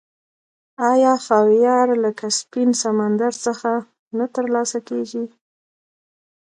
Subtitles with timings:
[0.91, 3.71] آیا خاویار له کسپین سمندر څخه
[4.17, 5.25] نه ترلاسه کیږي؟